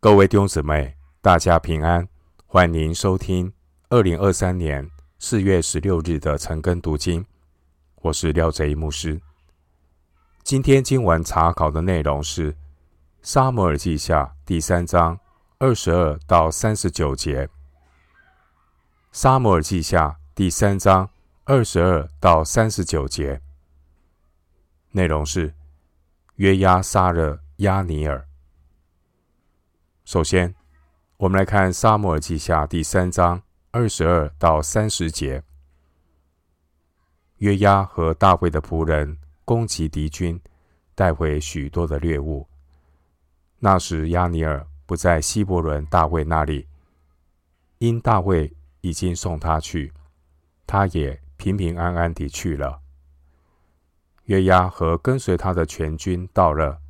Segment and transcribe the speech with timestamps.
[0.00, 2.06] 各位弟兄姊妹，大家平安，
[2.46, 3.52] 欢迎收听
[3.88, 7.26] 二零二三年四月十六日的晨更读经。
[8.02, 9.20] 我是廖贼一牧师。
[10.44, 12.52] 今天经文查考的内容是
[13.22, 15.18] 《撒母耳记下》第三章
[15.58, 17.46] 二十二到三十九节，
[19.10, 21.10] 《撒母耳记下》第三章
[21.42, 23.40] 二十二到三十九节
[24.92, 25.52] 内容是。
[26.36, 28.27] 约押杀了押尼尔。
[30.08, 30.54] 首先，
[31.18, 33.42] 我们来看《撒母耳记下》第三章
[33.72, 35.44] 二十二到三十节。
[37.36, 40.40] 约押和大卫的仆人攻击敌军，
[40.94, 42.48] 带回许多的掠物。
[43.58, 46.66] 那时，亚尼尔不在希伯伦大卫那里，
[47.76, 49.92] 因大卫已经送他去，
[50.66, 52.80] 他也平平安安地去了。
[54.24, 56.80] 约押和跟随他的全军到了，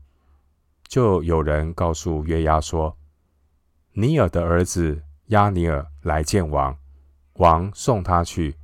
[0.87, 2.97] 就有人告诉约押说
[3.92, 6.77] ：“尼尔的儿子亚尼尔来见王，
[7.34, 8.56] 王送他去，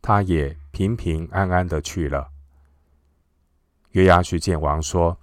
[0.00, 2.30] 他也平平安安的去了。”
[3.92, 5.18] 约押去见王说：“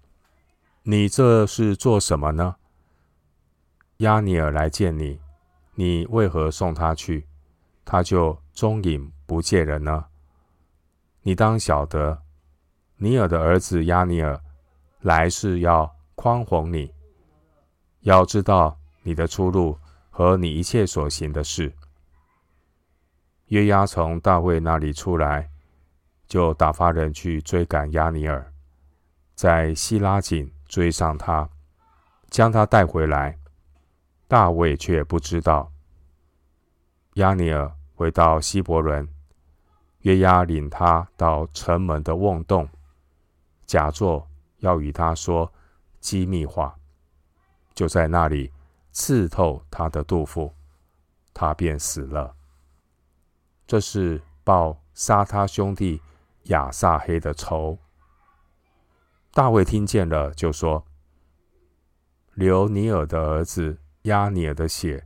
[0.83, 2.55] 你这是做什么呢？
[3.97, 5.19] 亚尼尔来见你，
[5.75, 7.27] 你为何送他去，
[7.83, 10.05] 他就踪影不见人呢？
[11.21, 12.21] 你当晓得。”
[12.97, 14.41] 尼尔的儿子亚尼尔
[15.01, 16.93] 来是要宽宏你，
[18.01, 19.77] 要知道你的出路
[20.09, 21.71] 和你一切所行的事。
[23.49, 25.47] 约押从大卫那里出来，
[26.27, 28.51] 就打发人去追赶押尼尔，
[29.35, 31.47] 在西拉井追上他，
[32.31, 33.37] 将他带回来。
[34.27, 35.71] 大卫却不知道。
[37.13, 39.07] 亚尼尔回到希伯伦，
[39.99, 42.67] 约押领他到城门的瓮洞。
[43.67, 45.53] 假作要与他说
[45.99, 46.75] 机密话，
[47.75, 48.51] 就在那里
[48.95, 50.55] 刺透他的肚腹，
[51.33, 52.33] 他便死了。
[53.67, 56.01] 这是报杀他兄弟
[56.43, 57.77] 亚撒黑的仇。
[59.33, 60.85] 大卫听见了，就说
[62.35, 65.05] ：“流尼尔的儿子押尼尔的血，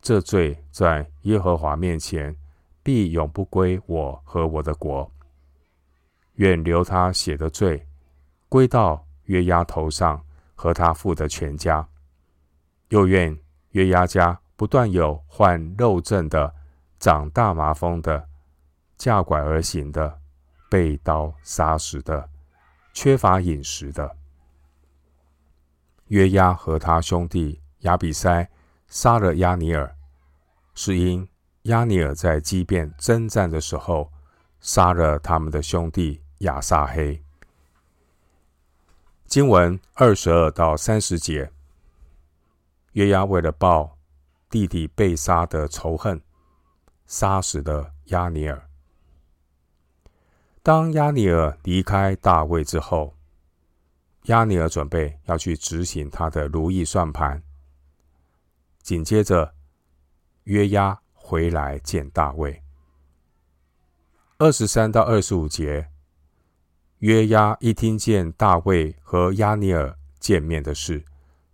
[0.00, 2.36] 这罪在耶和华面前
[2.82, 5.08] 必永不归我和我的国。”
[6.34, 7.86] 愿流他血的罪
[8.48, 10.24] 归到约押头上
[10.56, 11.88] 和他父的全家，
[12.92, 13.34] 又愿
[13.70, 16.54] 约押家不断有患肉症的、
[17.00, 18.28] 长大麻风的、
[18.98, 20.20] 架拐而行的、
[20.68, 22.28] 被刀杀死的、
[22.92, 24.14] 缺乏饮食的。
[26.08, 28.46] 约押和他兄弟亚比筛
[28.88, 29.96] 杀了押尼尔，
[30.74, 31.26] 是因
[31.62, 34.12] 押尼尔在基遍争战的时候
[34.60, 36.20] 杀了他们的兄弟。
[36.42, 37.22] 亚撒黑。
[39.26, 41.52] 经文二十二到三十节，
[42.92, 43.98] 约押为了报
[44.48, 46.20] 弟弟被杀的仇恨，
[47.06, 48.68] 杀死了押尼尔。
[50.62, 53.16] 当押尼尔离开大卫之后，
[54.24, 57.42] 押尼尔准备要去执行他的如意算盘。
[58.82, 59.54] 紧接着，
[60.44, 62.62] 约押回来见大卫。
[64.38, 65.88] 二十三到二十五节。
[66.98, 71.04] 约押一听见大卫和押尼尔见面的事，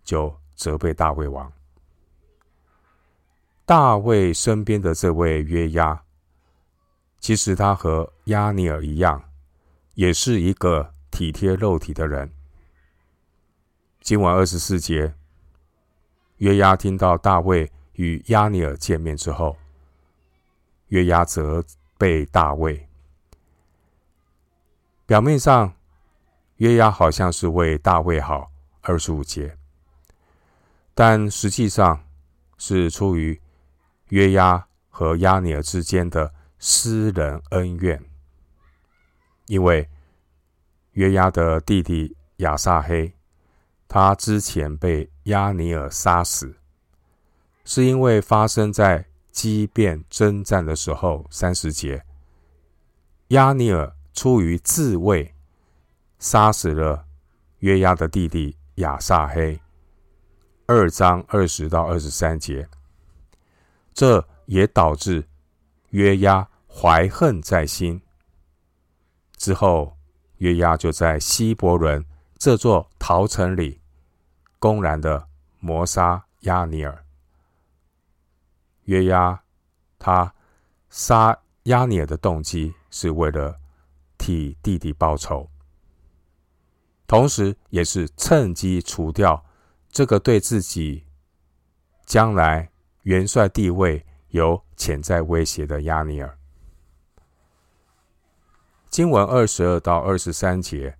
[0.03, 1.49] 就责备大卫王。
[3.65, 6.03] 大卫身边的这位约押，
[7.17, 9.23] 其实他和亚尼尔一样，
[9.93, 12.29] 也是一个体贴肉体的人。
[14.01, 15.13] 今晚二十四节，
[16.37, 19.55] 约押听到大卫与亚尼尔见面之后，
[20.87, 21.63] 约押责
[21.97, 22.85] 备大卫。
[25.05, 25.73] 表面上，
[26.57, 29.55] 约押好像是为大卫好，二十五节，
[30.99, 32.03] 但实际上
[32.57, 33.39] 是出于
[34.09, 38.03] 约押和亚尼尔之间的私人恩怨。
[39.45, 39.89] 因为
[40.91, 43.13] 约押的弟弟亚撒黑，
[43.87, 46.57] 他之前被亚尼尔杀死，
[47.63, 52.03] 是因为发生在基遍争战的时候，三十节，
[53.29, 53.95] 亚尼尔。
[54.11, 55.33] 出于自卫，
[56.17, 57.05] 杀死了
[57.59, 59.61] 约押的弟弟亚撒黑。
[60.69, 62.69] 二章二十到二十三节，
[63.91, 65.27] 这也导致
[65.89, 67.99] 约押怀恨在心。
[69.35, 69.97] 之后，
[70.37, 72.05] 约押就在希伯伦
[72.37, 73.81] 这座逃城里，
[74.59, 75.27] 公然的
[75.57, 77.03] 谋杀亚尼尔。
[78.83, 79.41] 约押
[79.97, 80.31] 他
[80.91, 83.59] 杀亚尼尔的动机是为了。
[84.21, 85.49] 替弟弟报仇，
[87.07, 89.45] 同时也是趁机除掉
[89.91, 91.05] 这个对自己
[92.05, 92.69] 将来
[93.03, 96.37] 元帅地位有潜在威胁的押尼尔。
[98.89, 100.97] 经文二十二到二十三节，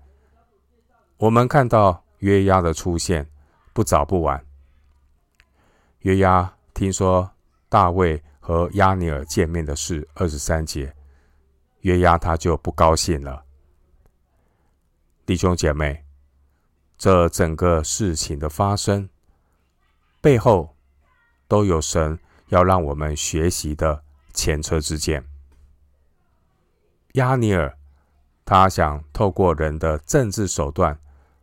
[1.18, 3.28] 我们看到约押的出现，
[3.74, 4.44] 不早不晚。
[6.00, 7.30] 约押听说
[7.68, 10.96] 大卫和亚尼尔见面的事，二十三节，
[11.82, 13.44] 约押他就不高兴了。
[15.26, 16.04] 弟兄姐妹，
[17.00, 19.10] 这整个事情的发生
[20.22, 20.76] 背后，
[21.48, 22.20] 都有神
[22.50, 24.04] 要让我们学习的
[24.34, 25.26] 前车之鉴。
[27.14, 27.76] 亚尼尔。
[28.46, 31.00] 他想透过人的政治手段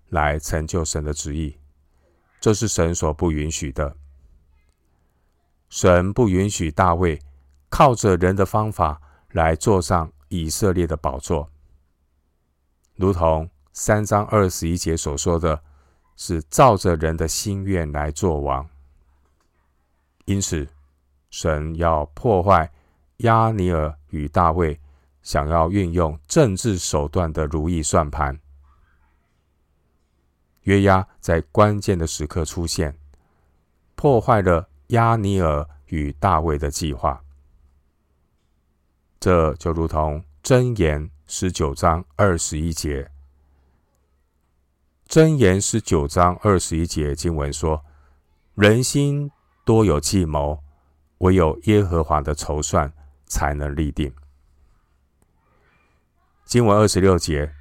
[0.09, 1.57] 来成就神的旨意，
[2.41, 3.97] 这是神所不允许的。
[5.71, 7.23] 神不允许大卫
[7.69, 9.01] 靠着人的方法
[9.31, 11.49] 来坐上以色列的宝座，
[12.97, 15.63] 如同三章二十一节所说的，
[16.17, 18.67] 是照着人的心愿来做王。
[20.25, 20.67] 因此，
[21.29, 22.73] 神要破坏
[23.19, 24.81] 亚尼尔与大卫。
[25.21, 28.41] 想要运用政治手段的如意算盘，
[30.63, 32.97] 约押在关键的时刻出现，
[33.95, 37.23] 破坏了亚尼尔与大卫的计划。
[39.19, 43.11] 这就如同箴言十九章二十一节，
[45.09, 47.85] 箴言十九章二十一节经文说
[48.57, 49.31] ：“人心
[49.65, 50.63] 多有计谋，
[51.19, 52.93] 唯有耶和华的筹算
[53.25, 54.13] 才能立定。”
[56.45, 57.53] 经文二十六节，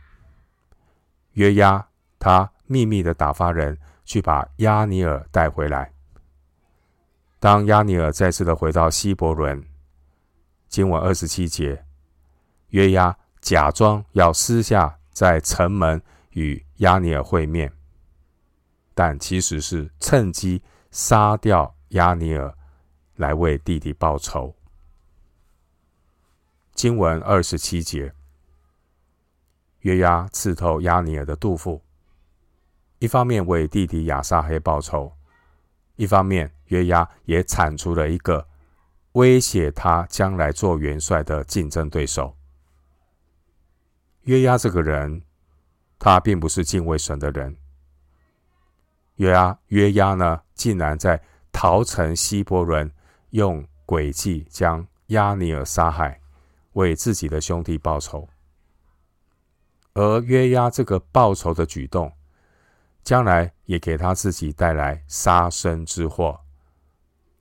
[1.33, 1.87] 约押
[2.17, 5.93] 他秘密的打发人去把押尼尔带回来。
[7.39, 9.63] 当押尼尔再次的回到希伯伦，
[10.67, 11.85] 经文二十七节，
[12.69, 16.01] 约押假装要私下在城门
[16.35, 17.71] 与亚尼尔会面，
[18.93, 20.61] 但其实是趁机
[20.91, 22.55] 杀掉亚尼尔，
[23.15, 24.55] 来为弟弟报仇。
[26.73, 28.13] 经文二十七节。
[29.79, 31.79] 约押刺透亚尼尔的肚腹，
[32.97, 35.13] 一方面为弟弟亚撒黑报仇，
[35.95, 38.47] 一方面约押也铲除了一个
[39.11, 42.35] 威胁他将来做元帅的竞争对手。
[44.21, 45.21] 约押这个人，
[46.05, 47.57] 他并不是敬畏神的人。
[49.15, 51.19] 约押约押呢，竟然在
[51.51, 52.91] 逃城希伯仑，
[53.31, 56.21] 用诡计将押尼尔杀害，
[56.73, 58.29] 为自己的兄弟报仇。
[59.95, 62.13] 而约押这个报仇的举动，
[63.03, 66.39] 将来也给他自己带来杀身之祸。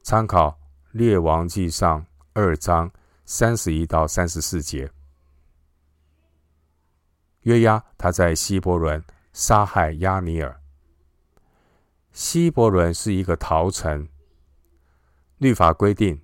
[0.02, 0.48] 参考
[0.92, 2.00] 《列王记上》
[2.32, 2.90] 二章
[3.26, 4.90] 三十一到三十四节。
[7.44, 9.02] 约押他在希伯伦
[9.32, 10.56] 杀害押尼珥。
[12.12, 14.08] 希伯伦是一个逃城，
[15.38, 16.20] 律法规定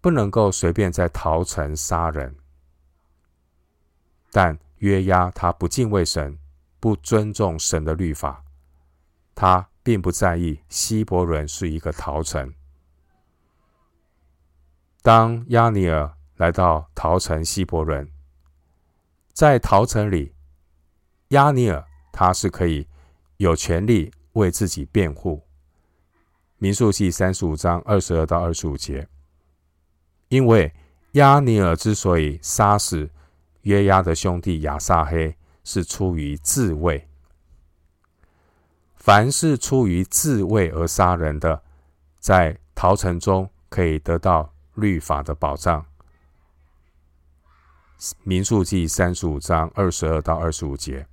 [0.00, 2.36] 不能够随便在逃城杀人，
[4.30, 6.38] 但约押他不敬畏神，
[6.78, 8.44] 不尊重神的律法，
[9.34, 12.54] 他并不在意希伯伦是一个逃城。
[15.02, 18.08] 当押尼珥来到逃城希伯伦，
[19.36, 20.32] 在逃城里，
[21.28, 22.88] 亚尼尔他是可以
[23.36, 25.42] 有权利为自己辩护。
[26.56, 29.06] 民数记三十五章二十二到二十五节，
[30.30, 30.72] 因为
[31.12, 33.10] 亚尼尔之所以杀死。
[33.60, 37.06] 约押的兄弟亚撒黑是出于自卫，
[38.94, 41.62] 凡是出于自卫而杀人的，
[42.20, 45.84] 在逃城中可以得到律法的保障。
[48.22, 51.06] 民数记三十五章二十二到二十五节。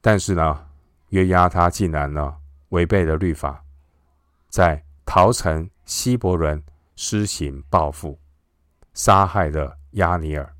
[0.00, 0.66] 但是呢，
[1.10, 2.36] 约押他竟然呢
[2.70, 3.64] 违背了律法，
[4.48, 6.62] 在逃城希伯仑
[6.96, 8.18] 施行报复，
[8.92, 9.78] 杀害了。
[9.94, 10.56] 押尼尔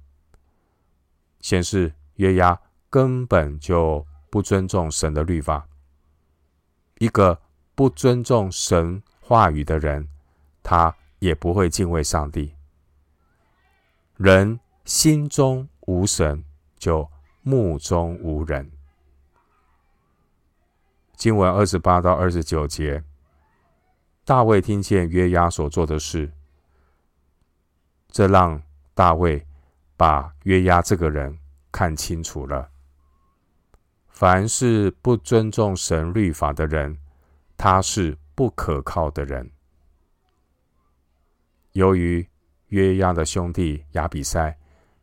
[1.40, 5.66] 显示约押根本就不尊重神的律法。
[6.98, 7.42] 一个
[7.74, 10.08] 不尊重神话语的人，
[10.62, 12.53] 他也不会敬畏上帝。
[14.24, 16.42] 人心中无神，
[16.78, 17.06] 就
[17.42, 18.72] 目中无人。
[21.14, 23.04] 经文二十八到二十九节，
[24.24, 26.32] 大卫听见约押所做的事，
[28.08, 28.62] 这让。
[28.94, 29.44] 大卫
[29.96, 31.36] 把约押这个人
[31.72, 32.70] 看清楚了。
[34.08, 36.96] 凡是不尊重神律法的人，
[37.56, 39.50] 他是不可靠的人。
[41.72, 42.26] 由于
[42.74, 44.52] 约押的兄弟亚比筛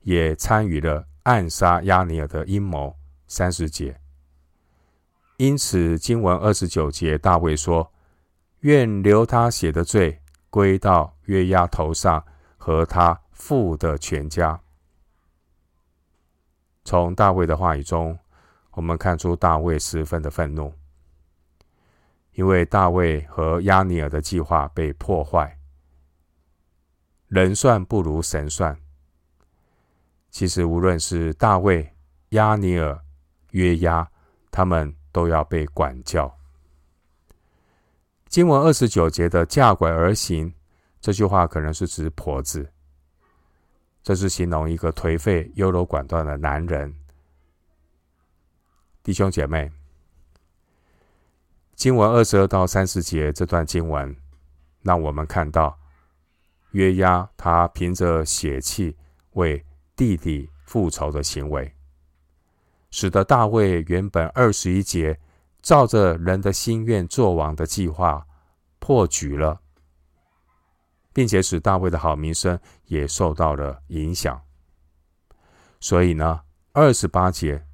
[0.01, 2.93] 也参与了暗杀亚尼尔的阴谋，
[3.27, 3.97] 三十节。
[5.37, 7.89] 因此经文二十九节，大卫说
[8.59, 12.21] ：“愿留他血的罪归到约押头上
[12.57, 14.59] 和他父的全家。
[16.83, 18.19] 从大卫的话语中，
[18.71, 20.73] 我们看出大卫十分的愤怒，
[22.33, 25.57] 因为大卫和亚尼尔的计划被破坏。
[27.31, 28.77] 人算不如神算。
[30.29, 31.95] 其实，无论是大卫、
[32.31, 33.01] 亚尼尔、
[33.51, 34.05] 约押，
[34.51, 36.37] 他们都要被管教。
[38.27, 40.53] 经文二十九节的“架拐而行”
[40.99, 42.69] 这句话，可能是指婆子。
[44.03, 46.93] 这是形容一个颓废、优柔寡断的男人。
[49.03, 49.71] 弟兄姐妹，
[51.75, 54.13] 经文二十二到三十节这段经文，
[54.81, 55.79] 让我们看到
[56.71, 58.95] 约押他凭着血气
[59.31, 59.63] 为
[59.95, 61.73] 弟弟复仇的行为，
[62.89, 65.19] 使得大卫原本二十一节
[65.61, 68.25] 照着人的心愿做王的计划
[68.79, 69.61] 破局了。
[71.13, 74.41] 并且使大卫的好名声也受到了影响，
[75.81, 76.39] 所以呢，
[76.71, 77.65] 二十八节，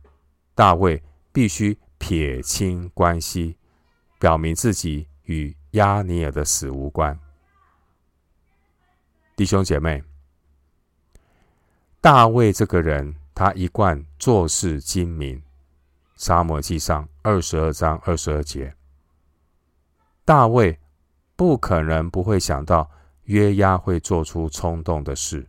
[0.56, 3.56] 大卫必须撇清关系，
[4.18, 7.20] 表明自己与押尼珥的死无关。
[9.38, 10.04] 弟兄姐妹，
[12.02, 15.44] 大卫这个人，他一贯做事精明。
[16.16, 18.74] 撒母耳记上二十二章二十二节，
[20.26, 20.80] 大卫
[21.36, 22.90] 不可能不会想到。
[23.26, 25.46] 约押会做出冲动的事，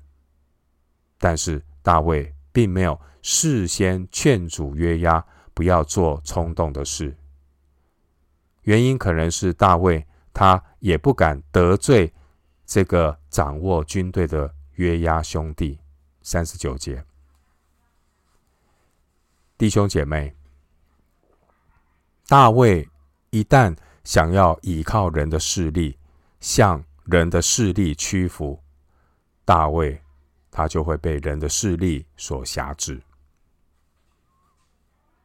[1.16, 7.16] 但是大卫并没有事先劝阻约押不要做冲动的事。
[8.62, 12.12] 原因可能是大卫他也不敢得罪
[12.66, 15.78] 这个掌握军队的约押兄弟。
[16.20, 17.02] 三十九节，
[19.56, 20.34] 弟兄姐妹，
[22.26, 22.86] 大卫
[23.30, 25.96] 一旦想要依靠人的势力，
[26.40, 28.62] 向人的势力屈服，
[29.46, 30.02] 大卫
[30.50, 33.00] 他就会被人的势力所辖制。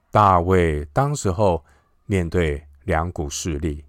[0.09, 1.65] 大卫当时候
[2.05, 3.83] 面对两股势力，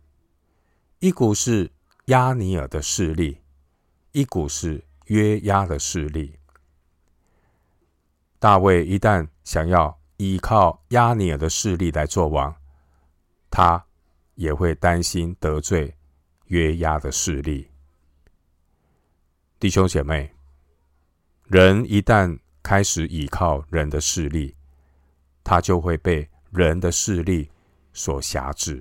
[0.99, 1.71] 一股是
[2.07, 3.39] 押尼尔的势力，
[4.15, 6.39] 一股是约押的势力。
[8.39, 12.55] 大卫一旦想要依靠押尼珥的势力来做王，
[13.51, 13.85] 他
[14.37, 15.97] 也会担心得罪
[16.47, 17.69] 约押的势力。
[19.59, 20.33] 弟兄姐妹，
[21.49, 24.55] 人一旦开始倚靠人的势力，
[25.43, 27.51] 他就会被人的势力
[27.93, 28.81] 所辖制。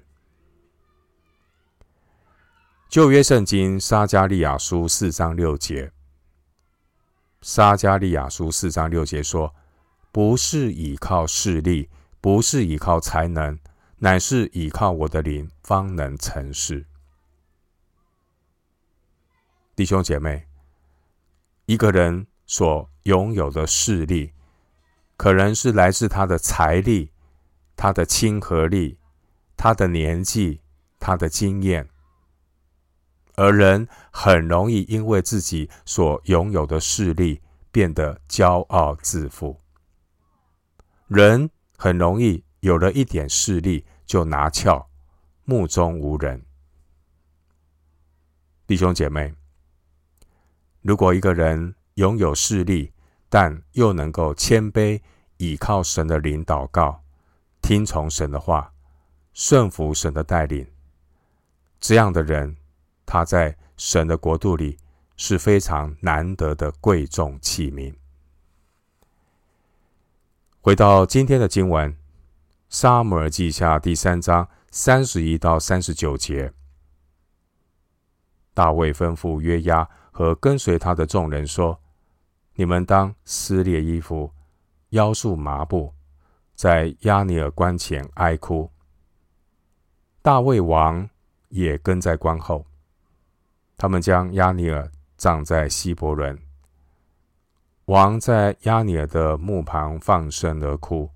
[2.94, 5.92] 旧约圣经撒迦利亚书四章六节，
[7.42, 9.56] 撒迦利亚书四章六节说
[10.14, 11.90] ：“不是倚靠势力，
[12.22, 13.58] 不是倚靠才能，
[13.98, 16.86] 乃是倚靠我的灵，方能成事。”
[19.76, 20.46] 弟兄姐妹。
[21.66, 24.34] 一个人所拥有的势力，
[25.18, 27.12] 可能是来自他的财力、
[27.76, 29.00] 他的亲和力、
[29.58, 30.62] 他的年纪、
[31.00, 31.90] 他的经验，
[33.36, 39.60] 而人很容易因为自己所拥有的势力变得骄傲自负。
[41.08, 44.90] 人很容易有了一点势力就拿翘，
[45.46, 46.46] 目中无人。
[48.66, 49.34] 弟兄姐妹。
[50.82, 52.92] 如果一个人拥有势力，
[53.30, 55.02] 但又能够谦卑，
[55.38, 57.04] 倚靠神的灵祷告，
[57.62, 58.74] 听从神的话，
[59.34, 60.68] 顺服神的带领，
[61.80, 62.58] 这样的人，
[63.06, 64.78] 他在神的国度里
[65.16, 67.94] 是非常难得的贵重器皿。
[70.62, 71.92] 回到今天的经文，
[72.70, 76.54] 《撒母耳记下》第三章三十一到三十九节，
[78.54, 79.90] 大卫吩咐约押。
[80.16, 81.82] 和跟随他的众人说
[82.54, 84.32] ：“你们当撕裂衣服，
[84.90, 85.92] 腰束麻布，
[86.54, 88.70] 在亚尼尔关前哀哭。
[90.22, 91.10] 大卫王
[91.50, 92.64] 也跟在关后。
[93.84, 96.40] 他们将押尼尔葬在希伯伦。
[97.88, 101.10] 王在押尼尔的墓旁放声而哭，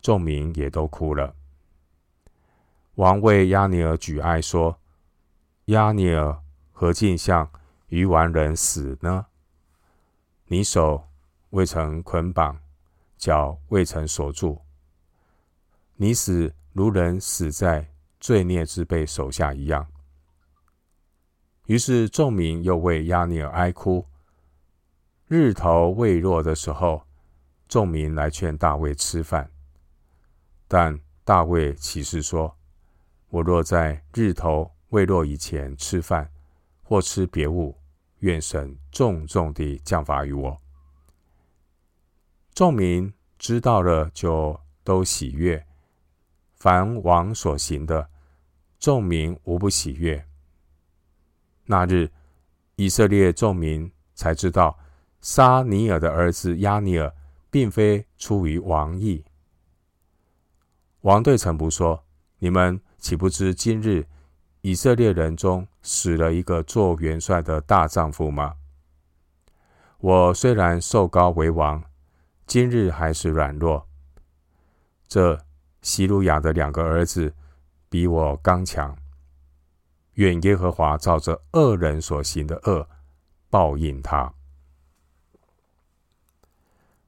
[0.00, 1.34] 众民也都哭了。
[2.94, 4.78] 王为押尼尔举哀说：
[5.64, 7.50] 押尼尔何竟像？”
[7.90, 9.26] 愚顽人死呢？
[10.46, 11.08] 你手
[11.50, 12.60] 未曾捆绑，
[13.18, 14.60] 脚未曾锁住，
[15.96, 17.88] 你死如人死在
[18.20, 19.84] 罪孽之辈手下一样。
[21.72, 24.06] 于是众民又为押尼珥哀哭。
[25.26, 27.02] 日头未落的时候，
[27.66, 29.50] 众民来劝大卫吃饭，
[30.68, 32.54] 但大卫起誓说
[33.30, 36.30] ：“我若在日头未落以前吃饭
[36.82, 37.74] 或吃别物，
[38.18, 40.60] 愿神重重地降罚于我。
[42.52, 45.64] 众民知道了，就都喜悦。
[46.54, 48.10] 凡王所行的，
[48.78, 50.22] 众民无不喜悦。
[51.66, 52.10] 那日，
[52.76, 54.78] 以色列众民才知道，
[55.20, 57.12] 沙尼尔的儿子亚尼尔
[57.50, 59.24] 并非出于王意。
[61.02, 62.04] 王对臣仆说
[62.38, 64.06] ：“你们岂不知今日
[64.60, 68.54] 以色列人中死了一个做元帅的大丈夫吗？
[69.98, 71.82] 我虽然受高为王。”
[72.44, 73.88] 今日还是软弱。
[75.08, 75.42] 这
[75.80, 77.32] 西鲁雅的两个儿子
[77.88, 78.94] 比我刚强。
[80.14, 82.88] 愿耶和华照着恶人所行的恶
[83.48, 84.32] 报应他。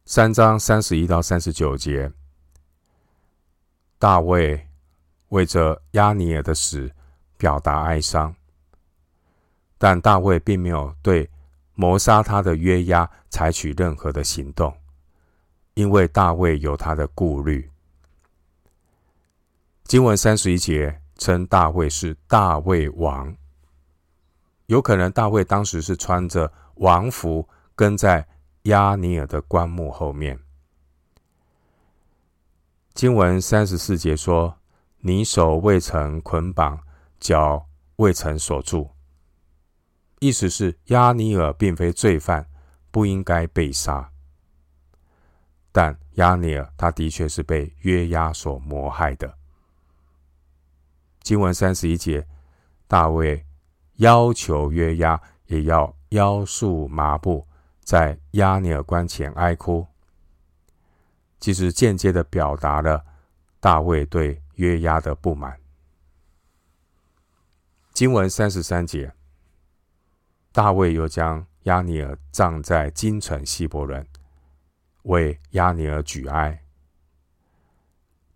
[0.05, 2.13] 三章三十一到三十九节，
[3.99, 4.69] 大卫
[5.29, 6.93] 为着押尼尔的死
[7.37, 8.35] 表达哀伤，
[9.79, 11.31] 但大卫并没有对
[11.75, 14.77] 谋杀他的约押采取任何的行动。
[15.73, 17.69] 因为大卫有他的顾虑，
[19.85, 23.37] 经文三十一节称大卫是大卫王，
[24.67, 28.27] 有可能大卫当时是穿着王服跟在
[28.63, 30.39] 押尼尔的棺木后面。
[32.93, 34.57] 经文三十四节说
[35.01, 36.81] ：“你手未曾捆绑，
[37.19, 37.67] 脚
[37.97, 38.91] 未曾锁住。”
[40.21, 42.49] 意思是亚尼尔并非罪犯，
[42.91, 44.11] 不应该被杀。
[45.71, 49.37] 但亚尼尔他的确是被约押所谋害的。
[51.25, 52.25] 经文三十一节，
[52.87, 53.45] 大卫
[53.95, 57.45] 要求约押也要腰束麻布，
[57.81, 59.87] 在押尼尔棺前哀哭，
[61.41, 63.03] 其实间接的表达了
[63.59, 65.59] 大卫对约押的不满。
[67.95, 69.11] 经文三十三节，
[70.53, 74.07] 大卫又将押尼尔葬在京城希伯伦。
[75.05, 76.63] 为押尼尔举哀，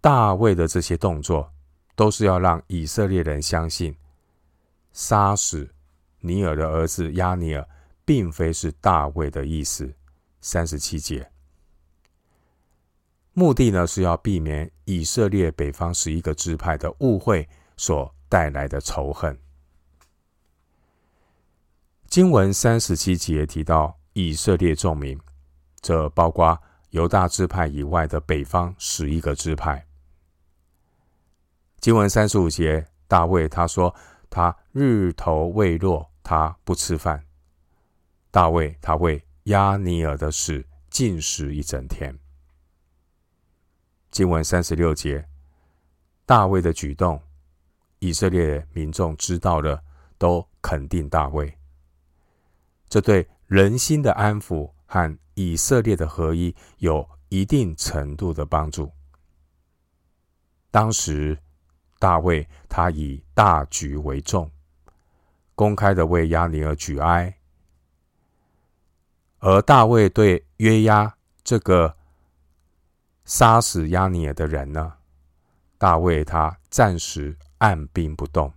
[0.01, 1.53] 大卫的这些动作
[1.99, 3.93] 都是要让以色列人相信，
[4.93, 5.69] 杀死
[6.21, 7.69] 尼尔的儿子亚尼尔，
[8.05, 9.93] 并非是大卫的意思。
[10.41, 11.29] 三十七节，
[13.33, 19.37] 目的呢是要避免以色列北方十一个支派的误会所带来的仇恨。
[22.07, 25.19] 经文三十七节提到以色列众民。
[25.81, 26.57] 这包括
[26.91, 29.88] 犹大支派以外的北方十一个支派。
[31.81, 33.95] 经文三十五节，大卫他说
[34.29, 37.25] ：“他日头未落，他不吃饭。”
[38.31, 42.19] 大卫他为押尼尔的事禁食一整天。
[44.11, 45.29] 经文三十六节，
[46.27, 47.23] 大卫的举动，
[48.01, 49.83] 以色列民众知道了，
[50.19, 51.57] 都肯定大卫。
[52.89, 58.91] 这对人心的安抚和以色列的合一有一定程度的帮助。
[60.71, 61.39] 当时
[61.99, 64.51] 大卫他以大局为重，
[65.55, 67.39] 公开的为亚尼尔举哀，
[69.41, 71.97] 而大卫对约押这个
[73.25, 74.95] 杀死亚尼尔的人呢，
[75.77, 78.53] 大卫他暂时按兵不动，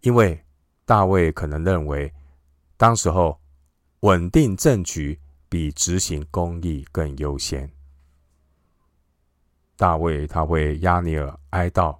[0.00, 0.44] 因为
[0.84, 2.12] 大卫可能认为
[2.76, 3.40] 当时候
[4.00, 5.18] 稳定政局。
[5.52, 7.70] 比执行公义更优先。
[9.76, 11.98] 大卫他为亚尼尔哀悼，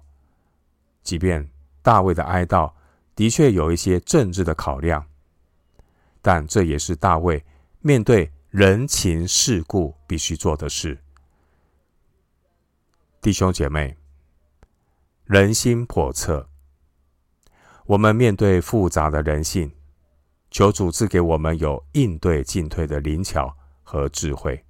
[1.03, 1.49] 即便
[1.81, 2.73] 大卫的哀悼
[3.15, 5.05] 的确有一些政治的考量，
[6.21, 7.45] 但这也是大卫
[7.81, 11.03] 面对人情世故必须做的事。
[13.21, 13.97] 弟兄姐妹，
[15.25, 16.49] 人心叵测，
[17.85, 19.71] 我们面对复杂的人性。
[20.51, 24.63] 求主赐给我们有应对进退的灵巧和智慧。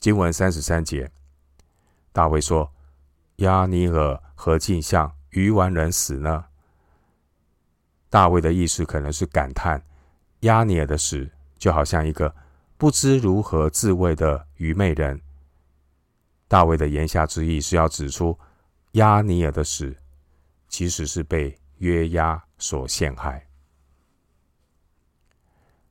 [0.00, 1.08] 经文三十三节，
[2.10, 2.72] 大卫说
[3.42, 6.44] ：“押尼尔何竟像鱼丸人死呢？”
[8.08, 9.82] 大卫的意思可能是感叹
[10.40, 11.28] 押尼尔的死
[11.58, 12.34] 就好像一个
[12.76, 15.20] 不知如何自卫的愚昧人。
[16.46, 18.38] 大卫的言下之意是要指出
[18.92, 19.96] 押尼尔的死
[20.68, 23.48] 其实是被约押所陷害。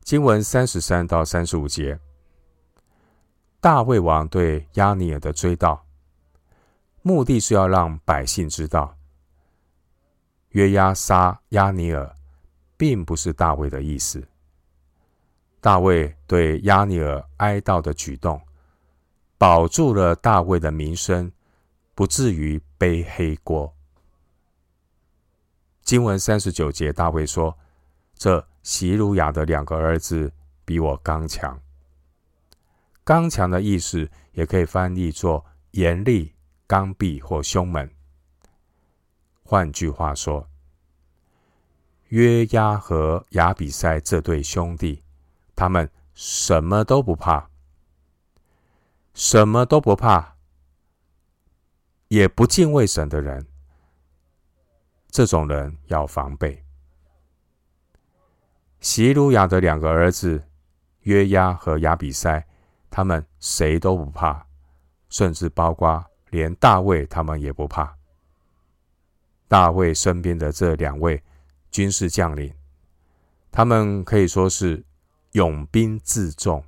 [0.04, 2.00] 经文三十三到三十五节，
[3.60, 5.80] 大卫王对押尼尔的追悼，
[7.04, 8.98] 目的是要让百姓知道，
[10.50, 12.16] 约押杀押尼尔，
[12.78, 14.28] 并不是大卫的意思。
[15.60, 18.42] 大卫对押尼尔哀悼的举动，
[19.38, 21.32] 保住了大卫的名声，
[21.96, 23.74] 不至于背黑锅。
[25.84, 27.58] 经文三十九节，大卫说
[28.16, 30.32] ：“这洗鲁雅的两个儿子
[30.64, 31.60] 比我刚强。”
[33.04, 36.34] 刚强的意思也可以翻译作严厉、
[36.71, 37.86] 刚愎或凶猛。
[39.43, 40.47] 换句话说，
[42.07, 45.03] 约押和亚比筛这对兄弟，
[45.53, 47.49] 他们什么都不怕，
[49.13, 50.38] 什么都不怕，
[52.07, 53.45] 也不敬畏神的人，
[55.10, 56.63] 这种人要防备。
[58.79, 60.41] 洗鲁雅的两个儿子
[61.01, 62.41] 约押和亚比筛。
[62.89, 64.45] 他们谁都不怕，
[65.10, 67.96] 甚至包括连大卫他们也不怕。
[69.48, 71.22] 大卫身边的这两位
[71.70, 72.52] 军事将领，
[73.52, 74.84] 他们可以说是
[75.34, 76.63] 勇兵自重。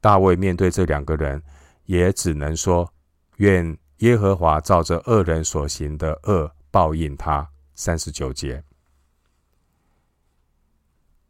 [0.00, 1.42] 大卫面对这两个人，
[1.84, 2.92] 也只能说：
[3.36, 7.48] 愿耶和华照着恶人所行的恶报应他。
[7.74, 8.62] 三十九节，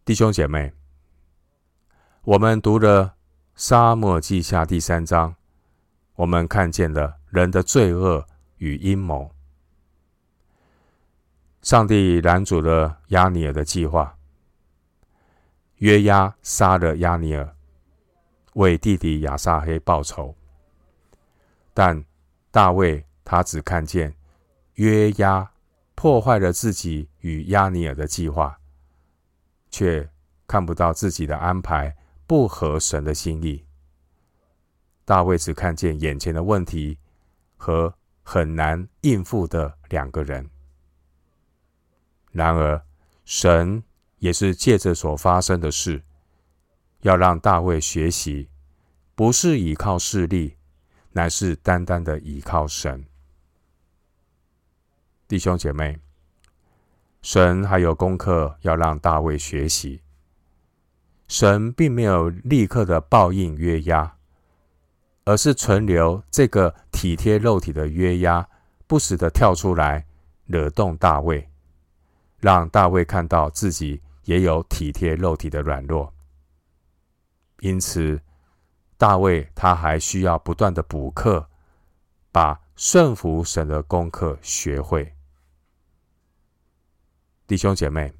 [0.04, 0.72] 弟兄姐妹，
[2.22, 3.14] 我们读了。
[3.56, 5.36] 撒母耳记下第三章，
[6.16, 8.26] 我们看见了人的罪恶
[8.58, 9.30] 与阴谋。
[11.62, 14.16] 上帝拦阻了亚尼尔的计划，
[15.76, 17.56] 约押杀了亚尼尔，
[18.54, 20.34] 为弟弟亚撒黑报仇。
[21.72, 22.04] 但
[22.50, 24.14] 大卫他只看见
[24.74, 25.50] 约押
[25.94, 28.58] 破坏了自己与亚尼尔的计划，
[29.70, 30.08] 却
[30.46, 31.96] 看不到自己的安排。
[32.26, 33.62] 不合神的心意，
[35.04, 36.98] 大卫只看见眼前的问题
[37.56, 40.48] 和很难应付的两个人。
[42.32, 42.82] 然而，
[43.24, 43.82] 神
[44.18, 46.02] 也是借着所发生的事，
[47.02, 48.48] 要让大卫学习，
[49.14, 50.56] 不是依靠势力，
[51.12, 53.04] 乃是单单的依靠神。
[55.28, 56.00] 弟兄姐妹，
[57.22, 60.00] 神还有功课要让大卫学习。
[61.28, 64.18] 神并没有立刻的报应约押，
[65.24, 68.46] 而是存留这个体贴肉体的约押，
[68.86, 70.06] 不时的跳出来
[70.46, 71.48] 惹动大卫，
[72.38, 76.12] 让大卫看到自己也有体贴肉体的软弱。
[77.60, 78.20] 因此，
[78.98, 81.48] 大卫他还需要不断的补课，
[82.30, 85.14] 把顺服神的功课学会。
[87.46, 88.12] 弟兄姐妹。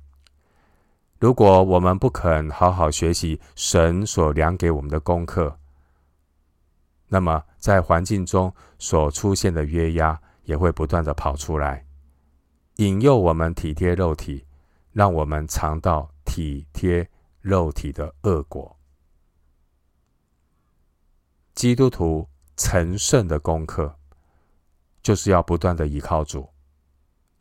[1.20, 5.58] 如果我们不肯好好学习神所量给我们的功课，
[7.08, 11.86] 那么在环境中所出现的约押也会不断的跑出来，
[12.76, 14.46] 引诱我们体贴肉体，
[14.92, 17.08] 让我们尝到体贴
[17.40, 18.76] 肉体的恶果。
[21.54, 23.96] 基督徒成圣的功课，
[25.02, 26.48] 就是要不断的依靠主，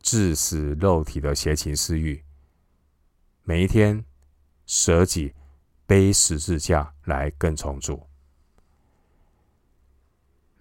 [0.02, 2.24] 致死肉体的邪情私欲。
[3.44, 4.06] 每一天
[4.66, 5.34] 舍己
[5.86, 8.08] 背十字架来跟从主。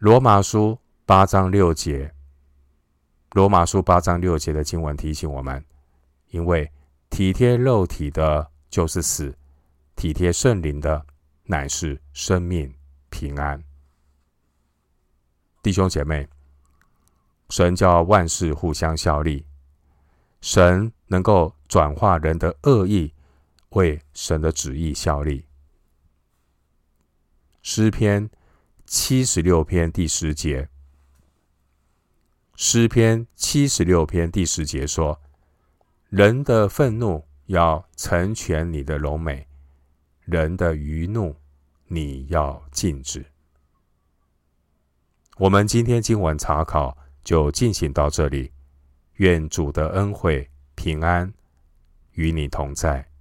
[0.02, 2.12] 罗马书八章六节，
[3.34, 5.64] 罗马书八章六节的经文提醒我们：
[6.30, 6.68] 因为
[7.08, 9.32] 体贴肉体的，就是死；
[9.94, 11.06] 体贴圣灵的，
[11.44, 12.74] 乃是生命
[13.10, 13.62] 平安。
[15.62, 16.28] 弟兄姐妹，
[17.50, 19.46] 神叫万事互相效力。
[20.40, 23.14] 神能够转化人的恶意，
[23.68, 25.46] 为神的旨意效力。
[27.62, 28.28] 诗篇
[28.94, 30.68] 七十六篇第十节，
[32.56, 35.18] 诗篇七十六篇第十节说
[36.10, 39.48] ：“人的愤怒要成全你的荣美，
[40.26, 41.34] 人的愚怒
[41.86, 43.24] 你要禁止。”
[45.40, 48.52] 我们今天经文查考就进行到这里。
[49.14, 51.32] 愿主的恩惠平安
[52.12, 53.11] 与你同在。